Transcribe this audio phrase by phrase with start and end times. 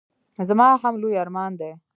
[0.49, 1.71] زما هم لوی ارمان دی.